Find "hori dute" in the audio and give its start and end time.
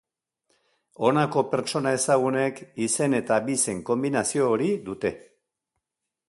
4.55-5.15